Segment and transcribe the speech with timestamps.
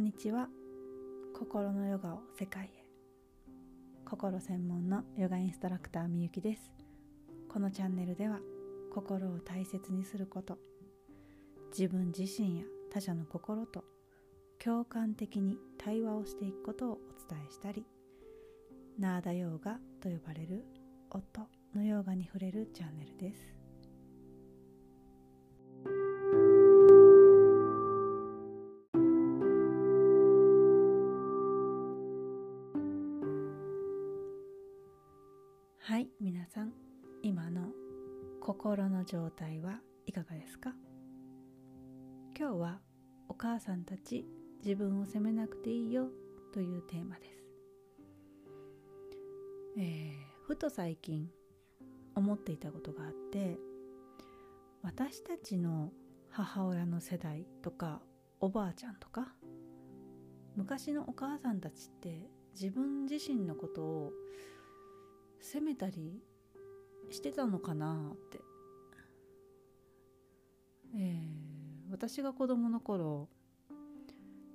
[0.00, 0.48] んにちは。
[1.38, 2.68] 心のヨガを世界へ。
[4.06, 6.72] 心専門のヨガインストラクターみゆきです。
[7.50, 8.40] このチャンネルでは
[8.94, 10.56] 心を大切にすること
[11.70, 13.84] 自分自身や他者の心と
[14.58, 16.96] 共感的に対話をしていくことをお
[17.30, 17.84] 伝えしたり
[18.98, 20.64] ナーダヨーガと呼ばれる
[21.10, 21.22] 音
[21.74, 23.59] のヨーガに触れるチャンネルです。
[39.00, 40.74] の状態はいかがですか？
[42.38, 42.80] 今日は
[43.30, 44.26] お母さんたち
[44.62, 46.08] 自分を責めなくていいよ
[46.52, 47.42] というテーマです、
[49.78, 51.30] えー、ふと最近
[52.14, 53.56] 思っていたことがあって
[54.82, 55.92] 私たちの
[56.28, 58.02] 母親の世代とか
[58.38, 59.28] おばあちゃんとか
[60.56, 64.12] 昔のお母さんたちって自分自身のことを
[65.40, 66.22] 責めたり
[67.10, 68.38] してたのかなって、
[70.94, 73.28] えー、私が子供の頃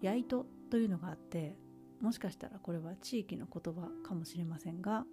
[0.00, 1.56] やいとというのがあって
[2.00, 5.04] もしかしたらこれは地域の言葉かもしれませんが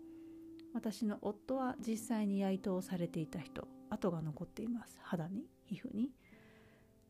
[0.74, 5.00] 私の夫は実際にやいとをされていた人跡が残っています。
[5.04, 6.10] 肌に皮膚に。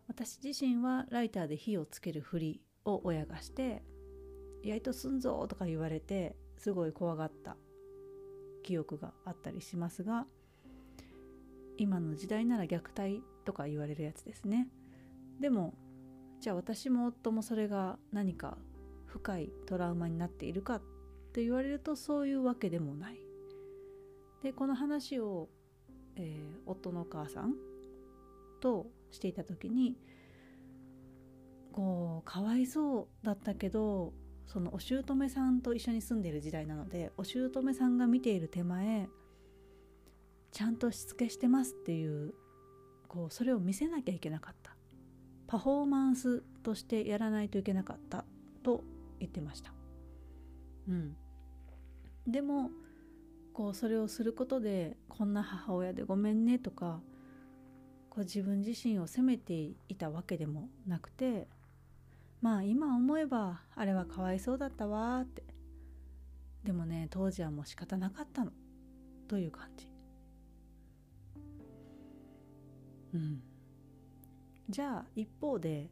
[0.08, 3.84] 私自身はライターで火をつけるふりを親がして
[4.62, 7.56] 「やいとすんぞ」とか言われてすごい怖がった
[8.64, 10.28] 記憶があったりしますが
[11.78, 14.67] 今の時代なら虐待とか言われるやつですね。
[15.39, 15.73] でも
[16.39, 18.58] じゃあ私も夫もそれが何か
[19.05, 20.81] 深いトラウマになっているかっ
[21.33, 23.19] て言われるとそういうわけでもない。
[24.41, 25.50] でこの話を、
[26.16, 27.55] えー、夫のお母さん
[28.59, 29.95] としていた時に
[31.72, 34.13] こうかわいそうだったけど
[34.45, 39.07] そのお姑さんと一緒に住んでいる時代なのでお姑さんが見ている手前
[40.51, 42.34] ちゃんとしつけしてますっていう
[43.13, 44.75] こうそれを見せなきゃいけなかった。
[45.46, 48.25] パフォーマンスとしてやらないといけなかった
[48.63, 48.84] と
[49.19, 49.72] 言ってました。
[50.90, 51.16] うん。
[52.25, 52.72] でも
[53.53, 57.01] こうそれをすることでこんな母親でごめんねとか
[58.09, 59.53] こう自分自身を責めて
[59.90, 61.47] いたわけでもなくて
[62.41, 65.44] まあ今思えばあれはかわいそうだったわって。
[66.63, 68.51] でもね当時はもう仕方なかったの。
[69.28, 69.93] という感じ。
[74.69, 75.90] じゃあ一方で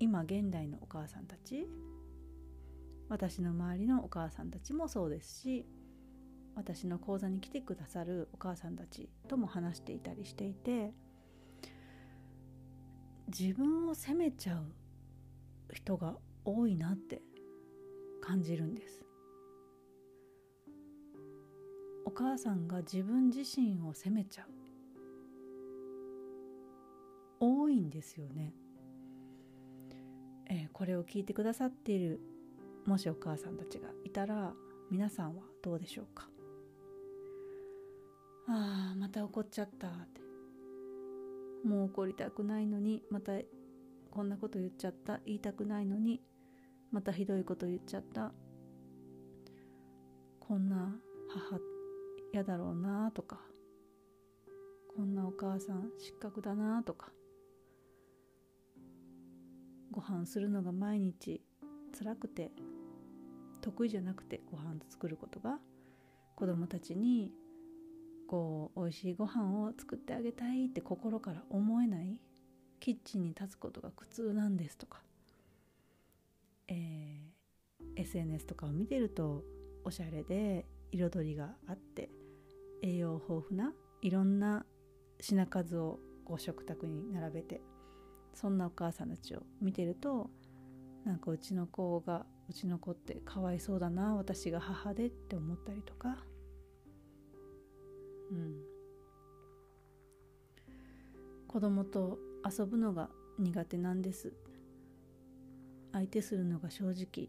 [0.00, 1.66] 今現代のお母さんたち
[3.08, 5.66] 私の周りのお母さんたちもそうですし
[6.56, 10.92] 私の講座に来てくださるお母さんたちとも話していたりしていて
[13.28, 14.64] 自分を責めちゃう
[15.72, 17.22] 人が多いなって
[18.22, 19.02] 感じるんです。
[22.06, 24.53] お母さんが自分自身を責めちゃう。
[27.40, 28.54] 多いんですよね、
[30.48, 32.20] えー、これを聞いてくださっている
[32.86, 34.52] もしお母さんたちがいたら
[34.90, 36.28] 皆さんはどうでしょうか？
[38.46, 40.20] ああまた怒っちゃったって。
[41.66, 43.32] もう怒りたくないのにまた
[44.10, 45.20] こんなこと言っちゃった。
[45.24, 46.20] 言いたくないのに
[46.92, 48.32] またひどいこと言っちゃった。
[50.40, 50.94] こんな
[51.30, 51.58] 母
[52.34, 53.40] 嫌だろうなとか。
[54.94, 57.08] こんなお母さん失格だなとか。
[59.94, 61.40] ご飯するのが毎日
[61.96, 62.50] 辛くて
[63.60, 65.60] 得意じゃなくてご飯作ることが
[66.34, 67.30] 子供たちに
[68.28, 72.18] こう美味しいご飯を作ってあげたいって心から思えない
[72.80, 74.98] キッチンに立つことが苦痛なんですとか、
[76.66, 79.44] えー、SNS とかを見てると
[79.84, 82.10] おしゃれで彩りがあって
[82.82, 83.72] 栄養豊富な
[84.02, 84.66] いろんな
[85.20, 87.60] 品数をこう食卓に並べて
[88.34, 90.30] そんなお母さんたちを見てると
[91.04, 96.18] なんかうちの子がうちの子ってかわいそうだな私が母でって思ったりとか。
[98.30, 98.56] うん。
[101.48, 103.08] 子供と遊ぶのが
[103.38, 104.32] 苦手なんです。
[105.92, 107.28] 相手するのが正直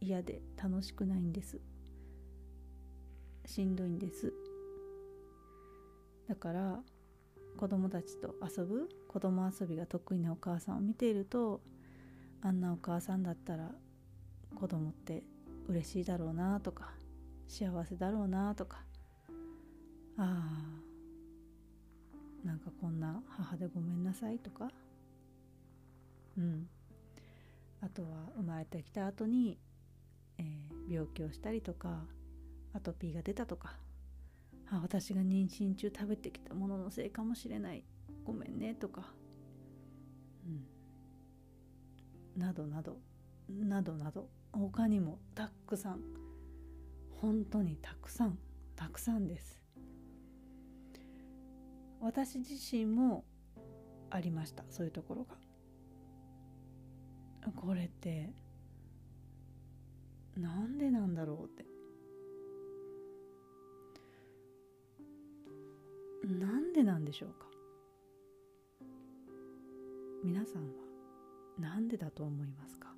[0.00, 1.60] 嫌で楽しくないんです。
[3.46, 4.32] しんどいんです。
[6.28, 6.80] だから
[7.58, 11.60] 子供たちと遊ぶ子供遊びが得意なお母さんを見ていると
[12.40, 13.70] あんなお母さんだったら
[14.54, 15.22] 子供って
[15.66, 16.92] 嬉しいだろうなとか
[17.46, 18.78] 幸せだろうなとか
[20.16, 20.22] あ
[22.44, 24.70] あなんかこんな母でごめんなさいとか
[26.38, 26.68] うん。
[27.80, 29.58] あとは生まれてきた後に、
[30.38, 32.04] えー、病気をしたりとか
[32.72, 33.74] アトピーが出たとか
[34.70, 37.84] あ私が妊娠中食べてきたもののせいかもしれない。
[38.24, 39.14] ごめんねとか、
[42.36, 42.98] うん、などなど。
[43.48, 44.28] などなど。
[44.52, 46.00] 他にもたくさん。
[47.20, 48.38] 本当にたくさん。
[48.76, 49.62] たくさんです。
[52.00, 53.24] 私自身も
[54.10, 54.64] ありました。
[54.68, 55.36] そういうところが。
[57.56, 58.30] これって
[60.36, 61.67] なんでなんだろうって。
[66.28, 67.46] なんでなんでしょうか？
[70.22, 70.68] 皆さんは
[71.58, 72.92] 何でだと思いますか？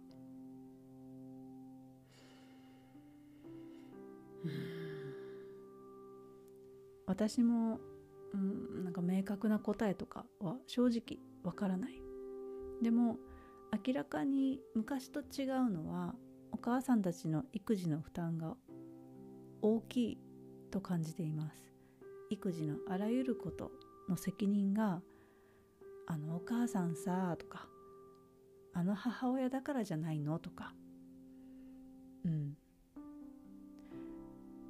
[7.07, 7.79] 私も、
[8.35, 12.03] うん、なんか明確な答えとかは正直わからない。
[12.83, 13.17] でも
[13.87, 16.17] 明らかに昔と違うのは
[16.51, 18.57] お母さんたちの育児の負担が
[19.63, 20.19] 大きい
[20.73, 21.61] と感じています。
[22.31, 23.73] 育児のあらゆること
[24.09, 25.03] の責任が
[26.07, 27.69] あのお母さんさとか
[28.73, 30.73] あの母親だからじゃないのとか。
[32.25, 32.57] うん。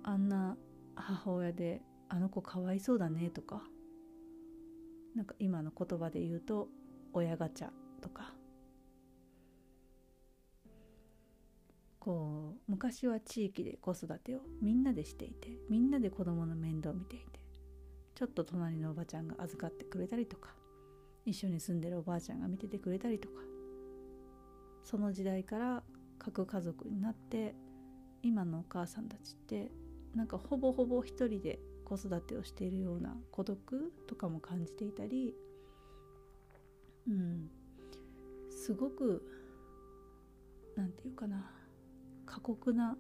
[0.03, 0.57] あんな
[0.95, 3.63] 母親であの子かわいそうだねとか。
[5.15, 6.69] なんか今の言葉で言うと
[7.13, 7.69] 親ガチャ
[8.01, 8.35] とか。
[11.99, 17.40] こう昔は地域で子育てをみんなでしていてみんなで子供の面倒を見ていて
[18.21, 20.51] ちょっと隣のおばちゃんが預かってくれたりとか
[21.25, 23.41] 一緒に住んでるおばあちゃんが見ててくれたりとか。
[24.85, 25.83] その時代から
[26.19, 27.55] 核家族になって
[28.23, 29.71] 今のお母さんたちって
[30.15, 35.35] なんかほぼほぼ一人で子育てをしているような孤独とかも感じていたり
[37.09, 37.51] うん。
[38.51, 39.25] すごく
[40.77, 41.51] 何て言うかな
[42.27, 42.99] 過酷な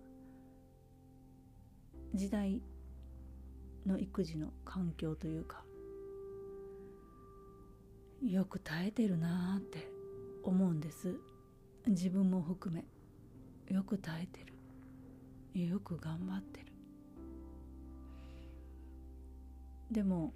[2.14, 2.62] 時代
[3.86, 5.64] の育児の環境というか
[8.22, 9.88] よく耐えてるなって
[10.42, 11.16] 思うんです。
[11.86, 12.84] 自分も含め
[13.74, 14.44] よく耐えて
[15.54, 15.68] る。
[15.68, 16.66] よく頑張ってる。
[19.90, 20.32] でも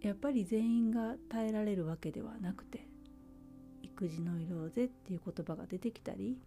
[0.00, 2.86] やっぱり全員が耐えられるわけではなくて
[3.82, 6.38] 育児の色ぜっていう言葉が出てきたり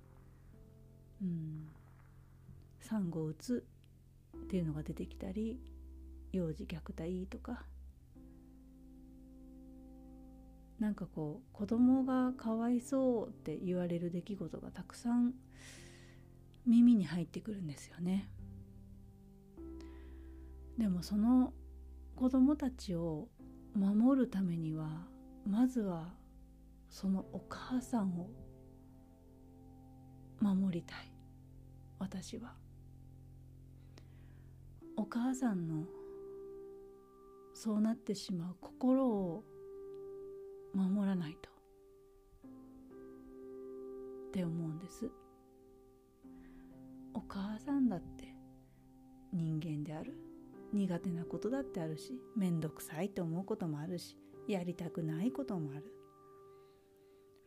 [1.22, 1.68] うん
[2.80, 3.66] 産後うつ
[4.36, 5.60] っていうのが出てきたり
[6.32, 7.66] 幼児虐待とか。
[10.80, 15.34] なんかこう子供がかわいそうって言われる出来事がたくさん
[16.66, 18.30] 耳に入ってくるんですよね。
[20.78, 21.54] でもその
[22.16, 23.30] 子供たちを
[23.76, 25.08] 守るためには
[25.48, 26.14] まずは
[26.90, 28.30] そのお母さんを
[30.42, 31.14] 守りたい。
[32.00, 32.63] 私は。
[34.96, 35.86] お母さんの
[37.54, 39.44] そうなってしまう心を
[40.74, 41.50] 守らないと。
[44.30, 45.10] って思うんです。
[47.14, 48.36] お母さんだって
[49.32, 50.18] 人間である。
[50.74, 55.94] 苦手なことだってあるし面倒くさいと思うこともあるしやりたくないこともある。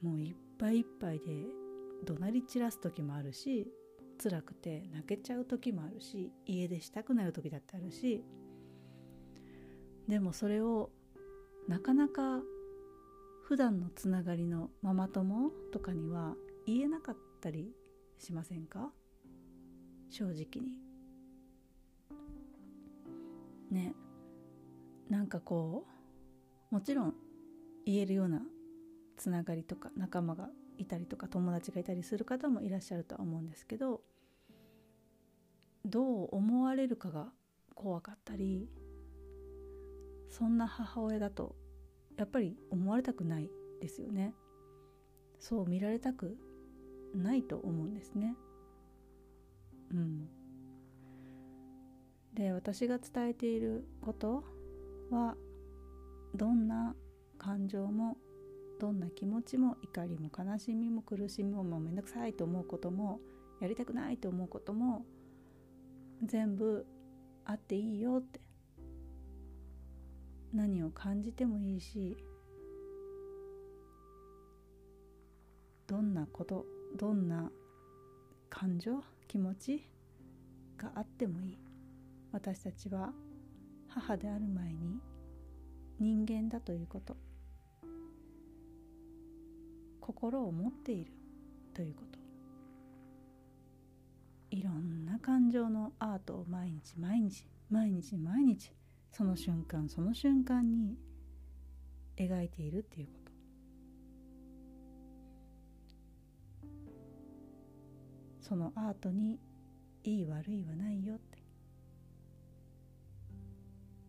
[0.00, 1.46] もういっぱいいっぱいで
[2.04, 3.66] 怒鳴り散らす時もあるし
[4.16, 8.24] 辛くて泣けちゃう時もあるし家出したくなる時だってあるし
[10.08, 10.90] でもそれを
[11.68, 12.40] なかなか
[13.42, 16.34] 普段のつながりのママ友とかには
[16.66, 17.72] 言えなかったり
[18.18, 18.90] しませんか？
[20.10, 20.80] 正直に。
[23.70, 23.94] ね。
[25.08, 25.86] なんかこ
[26.70, 27.14] うもちろん
[27.84, 28.42] 言えるような
[29.16, 34.00] つながりとか仲間がいたりとか友達がいたりする方もいらっしゃるとは思うんですけど
[35.84, 37.28] どう思われるかが
[37.74, 38.68] 怖かったり
[40.28, 41.54] そんな母親だと
[42.16, 44.34] やっぱり思われたくないですよね。
[45.38, 46.36] そう見られたく
[47.14, 48.34] ないと思うんですね。
[49.92, 50.28] うん。
[52.34, 54.44] で私が伝えていること
[55.10, 55.36] は
[56.34, 56.94] どんな
[57.38, 58.16] 感情も
[58.78, 63.20] どんな気持ちも怒りも悲しみも苦しみももうめんどくさいと思うことも
[63.60, 65.04] やりたくないと思うことも
[66.22, 66.86] 全部
[67.44, 68.40] あっていいよって。
[70.52, 72.16] 何を感じてもいいし
[75.86, 76.64] どんなこと
[76.96, 77.50] どんな
[78.48, 79.88] 感情気持ち
[80.78, 81.58] があってもいい。
[82.32, 83.12] 私たちは
[83.88, 84.98] 母である前に
[85.98, 87.16] 人間だということ。
[90.06, 91.10] 心を持っている
[91.74, 92.20] ということ。
[94.52, 98.72] いろんな感情のアートを毎日毎日毎日毎日
[99.10, 100.96] その瞬間その瞬間に
[102.16, 103.32] 描いているっていうこと。
[108.40, 109.40] そのアートに
[110.04, 111.38] いい悪いはないよって。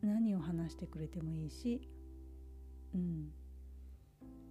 [0.03, 1.89] 何を話してくれてもいいし
[2.93, 3.31] うん。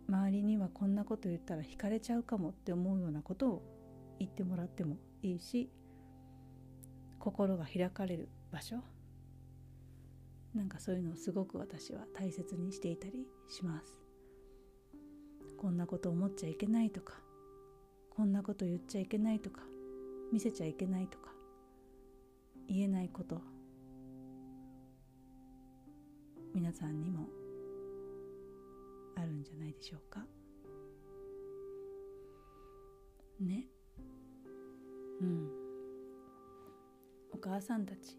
[0.09, 3.63] 周りにはこんなこと言ったら惹かれちゃうかもって思うようなことを
[4.19, 5.69] 言ってもらってもいいし
[7.19, 8.77] 心が開かれる場所。
[10.55, 14.01] なんかそういうのをすごく私は大切にしていたりします。
[15.59, 17.15] こんなこと思っちゃいけないとか
[18.11, 19.61] こんなこと言っちゃいけないとか
[20.33, 21.31] 見せちゃいけないとか
[22.69, 23.41] 言えないこと。
[26.55, 27.27] 皆さんにも
[29.17, 30.25] あるんじゃないでしょうか？
[33.41, 33.67] ね。
[35.21, 35.51] うん。
[37.33, 38.19] お母さんたち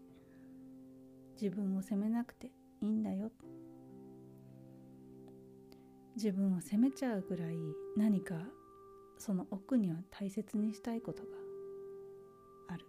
[1.40, 2.48] 自分を責めなくて
[2.80, 3.32] いいんだよ。
[6.16, 7.56] 自分を責めちゃうぐらい
[7.96, 8.34] 何か
[9.18, 11.28] その奥には大切にしたいことが
[12.68, 12.84] ある。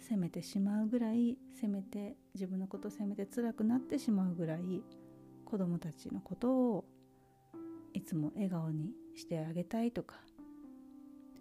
[0.00, 4.82] 責めてしまうぐらい責めて自分のこと責めて辛くなってしまうぐらい
[5.54, 6.84] 子供たちのことを
[7.92, 10.16] いつも笑顔にしてあげたいとか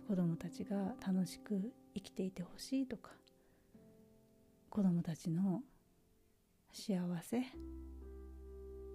[0.08, 1.60] 子供たちが楽しく
[1.96, 3.10] 生きていてほしいとか
[4.70, 5.64] 子供たちの
[6.72, 7.42] 幸せ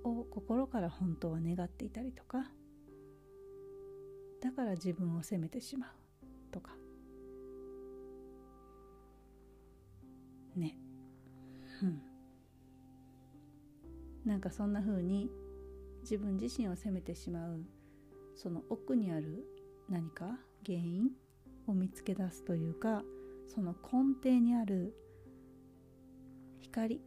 [0.04, 2.44] を心から本当は願っていたりとか
[4.40, 6.70] だから自分を責めてしまうとか。
[10.54, 10.87] ね。
[14.28, 15.30] なんかそんな風に
[16.02, 17.62] 自分自身を責めてしまう
[18.36, 19.46] その奥にある
[19.88, 20.26] 何か
[20.66, 21.08] 原因
[21.66, 23.02] を見つけ出すというか
[23.46, 24.94] その根底にある
[26.60, 27.00] 光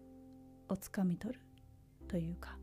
[0.68, 1.40] をつかみ取る
[2.08, 2.58] というか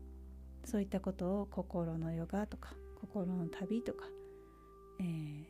[0.65, 4.03] そういったことを心のヨガとか心の旅とか、
[4.99, 5.45] えー、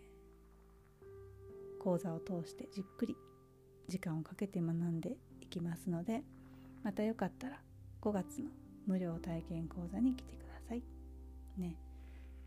[1.83, 3.17] 講座を通してじっくり
[3.87, 6.21] 時間をかけて学んでいきますので
[6.83, 7.59] またよかったら
[8.03, 8.49] 5月の
[8.89, 10.83] 無料体験講座に来てください。
[11.57, 11.75] ね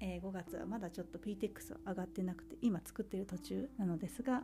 [0.01, 4.43] えー、5月はまだちょっと PTX 上がってなくて今作ってる途中なのですが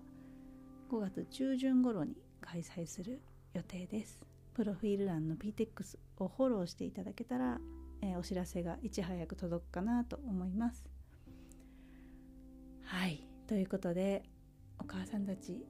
[0.93, 3.21] 5月中旬頃に開催する
[3.53, 4.21] 予定です。
[4.55, 7.59] プロフィール欄の PTX をフォローしていただけたら、
[8.01, 10.85] えー、お知らせがいち早く届くかなと思います。
[12.85, 14.23] はいということで
[14.79, 15.65] お母さんたち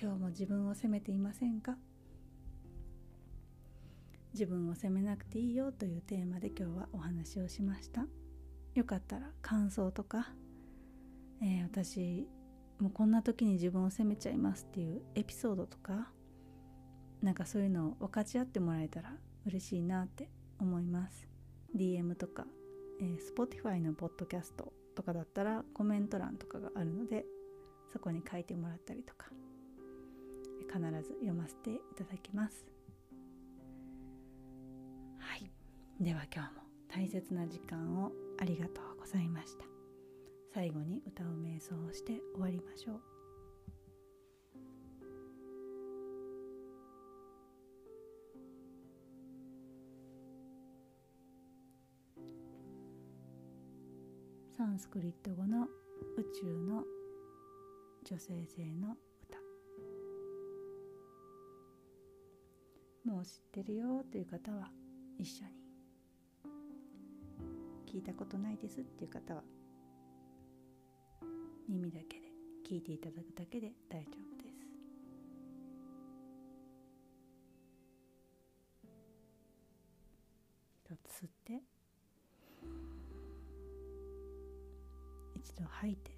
[0.00, 1.76] 今日も自分を責めていませんか？
[4.34, 8.04] 自分を責めなくていいよというテーマで今日はお話をしました。
[8.74, 10.32] よかったら感想とか、
[11.40, 12.26] えー、私
[12.80, 16.08] もうこんな時に自分を責めちゃいますっていうエピソードとか
[17.22, 19.12] なんかそういうのを分かち合ってもらえたら
[19.46, 21.28] 嬉しいなって思います。
[21.76, 22.44] DM とか、
[23.00, 27.24] えー、Spotify のポッドキャストとかだったらコメント欄とかがあるので
[27.92, 29.28] そこに書いてもらったりとか
[30.66, 32.73] 必ず読ませていただきます。
[36.04, 39.64] では今日も大切な時間をありがとうございました。
[40.52, 43.00] 最後に歌う瞑想をして終わりましょう。
[54.58, 55.64] サンスクリット語の
[56.18, 56.84] 宇宙の
[58.04, 59.38] 女性性の歌。
[63.10, 64.68] もう知ってるよという方は
[65.18, 65.63] 一緒に。
[67.94, 69.42] 聞いたことないですっていう方は
[71.68, 72.26] 耳だけで
[72.68, 74.66] 聞いていただくだけで大丈夫です。
[80.72, 81.62] 一つ吸って
[85.36, 86.10] 一度吐いて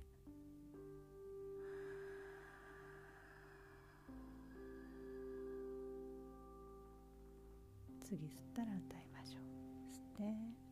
[8.03, 9.43] 次吸ったら歌いましょう。
[9.93, 10.66] 吸って。